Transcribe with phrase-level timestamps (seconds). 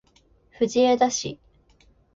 [0.49, 1.37] 藤枝市